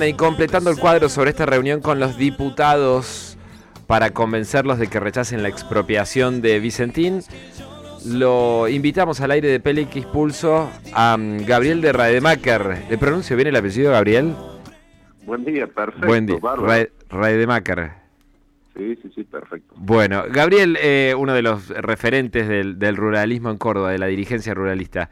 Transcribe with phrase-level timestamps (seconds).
[0.00, 3.36] Y completando el cuadro sobre esta reunión con los diputados
[3.86, 7.20] para convencerlos de que rechacen la expropiación de Vicentín,
[8.06, 12.86] lo invitamos al aire de Pelix Pulso a um, Gabriel de Rademacher.
[12.88, 14.34] ¿Le pronuncio bien el apellido, Gabriel?
[15.26, 16.06] Buen día, perfecto.
[16.06, 16.38] Buen día,
[17.10, 17.90] Rademacher.
[18.74, 19.74] Sí, sí, sí, perfecto.
[19.76, 24.54] Bueno, Gabriel, eh, uno de los referentes del, del ruralismo en Córdoba, de la dirigencia
[24.54, 25.10] ruralista.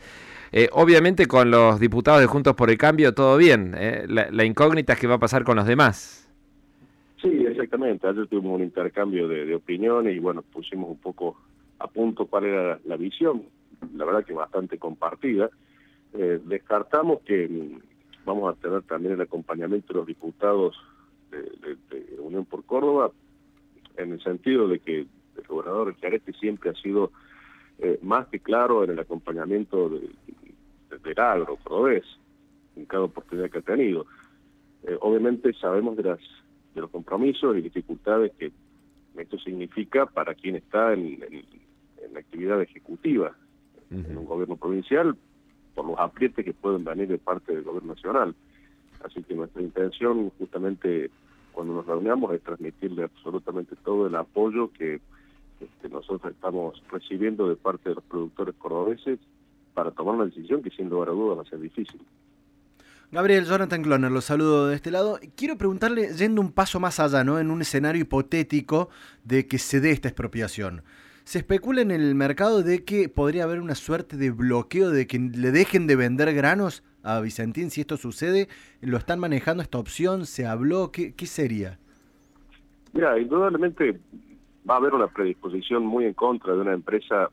[0.53, 3.75] Eh, obviamente con los diputados de Juntos por el Cambio todo bien.
[3.77, 4.07] Eh.
[4.09, 6.29] La, incógnita es qué va a pasar con los demás.
[7.23, 8.09] Sí, exactamente.
[8.09, 11.37] Ayer tuvimos un intercambio de, opiniones y bueno, pusimos un poco
[11.79, 13.45] a punto cuál era la visión.
[13.95, 15.51] La verdad que bastante compartida.
[16.15, 20.77] Eh, descartamos que mm, vamos a tener también el acompañamiento de los diputados
[21.31, 21.79] de,
[22.19, 23.13] Unión por Córdoba,
[23.97, 27.13] en el sentido de que el gobernador Chiaretti siempre ha sido
[28.03, 30.11] más que claro en el acompañamiento de,
[30.99, 32.05] del agro cordobés
[32.77, 34.07] en cada oportunidad que ha tenido.
[34.85, 36.21] Eh, obviamente sabemos de, las,
[36.75, 38.53] de los compromisos y dificultades que
[39.17, 41.21] esto significa para quien está en,
[42.13, 43.37] la actividad ejecutiva
[43.91, 45.17] en un gobierno provincial
[45.75, 48.35] por los aprietes que pueden venir de parte del gobierno nacional.
[49.05, 51.11] Así que nuestra intención justamente
[51.53, 55.01] cuando nos reunamos es transmitirle absolutamente todo el apoyo que
[55.61, 59.19] este, nosotros estamos recibiendo de parte de los productores cordobeses
[59.75, 62.01] para tomar una decisión que sin lugar a dudas va a ser difícil.
[63.13, 65.19] Gabriel, Jonathan Cloner, los saludo de este lado.
[65.37, 67.41] Quiero preguntarle, yendo un paso más allá, ¿no?
[67.41, 68.89] En un escenario hipotético
[69.25, 70.83] de que se dé esta expropiación.
[71.25, 75.19] Se especula en el mercado de que podría haber una suerte de bloqueo de que
[75.19, 78.49] le dejen de vender granos a Vicentín si esto sucede.
[78.81, 80.25] ¿Lo están manejando esta opción?
[80.25, 80.93] ¿Se habló?
[80.93, 81.79] ¿Qué, qué sería?
[82.93, 83.99] Mira, indudablemente
[84.69, 87.31] va a haber una predisposición muy en contra de una empresa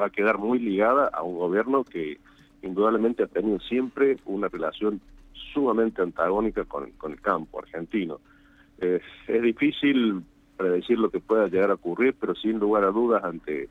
[0.00, 2.18] va a quedar muy ligada a un gobierno que
[2.62, 5.00] indudablemente ha tenido siempre una relación
[5.52, 8.20] sumamente antagónica con, el campo argentino.
[8.78, 10.22] es difícil
[10.56, 13.68] predecir lo que pueda llegar a ocurrir, pero sin lugar a dudas ante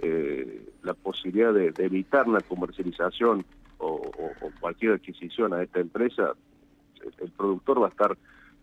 [0.00, 3.44] eh, la posibilidad de, evitar una comercialización
[3.78, 4.02] o,
[4.60, 6.32] cualquier adquisición a esta empresa,
[7.20, 8.16] el, productor va a estar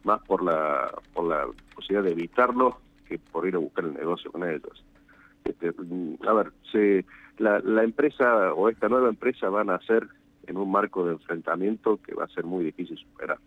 [0.04, 4.32] más por la, por la posibilidad de evitarlo que por ir a buscar el negocio
[4.32, 4.84] con ellos.
[5.44, 7.06] Este, mm, a ver, se,
[7.38, 10.08] la, la empresa o esta nueva empresa van a ser
[10.48, 13.38] en un marco de enfrentamiento que va a ser muy difícil superar.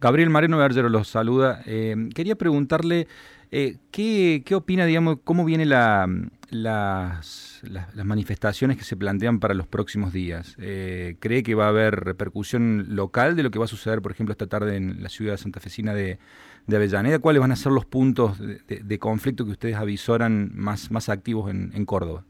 [0.00, 1.62] Gabriel Marino Bergero los saluda.
[1.66, 3.08] Eh, quería preguntarle
[3.50, 6.06] eh, ¿qué, ¿qué, opina, digamos, cómo vienen la,
[6.50, 7.62] las,
[8.04, 10.56] manifestaciones que se plantean para los próximos días?
[10.60, 14.12] Eh, ¿Cree que va a haber repercusión local de lo que va a suceder, por
[14.12, 16.18] ejemplo, esta tarde en la ciudad santafesina de,
[16.66, 17.20] de Avellaneda?
[17.20, 21.72] ¿Cuáles van a ser los puntos de, conflicto que ustedes avisoran más, más activos en,
[21.74, 22.24] en Córdoba?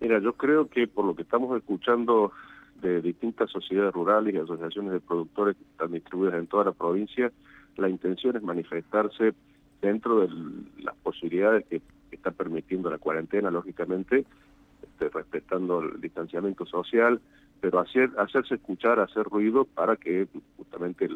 [0.00, 2.32] Mira, yo creo que por lo que estamos escuchando
[2.80, 7.32] de distintas sociedades rurales y asociaciones de productores que están distribuidas en toda la provincia,
[7.76, 9.34] la intención es manifestarse
[9.80, 10.28] dentro de
[10.82, 11.80] las posibilidades que
[12.10, 14.24] está permitiendo la cuarentena, lógicamente,
[14.82, 17.20] este, respetando el distanciamiento social,
[17.60, 21.08] pero hacer, hacerse escuchar, hacer ruido para que justamente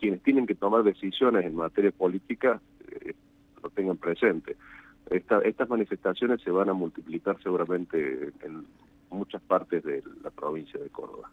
[0.00, 3.14] quienes tienen que tomar decisiones en materia política eh,
[3.62, 4.56] lo tengan presente.
[5.10, 8.66] estas manifestaciones se van a multiplicar seguramente en
[9.12, 11.30] muchas partes de la provincia de Córdoba.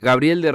[0.00, 0.52] Gabriel de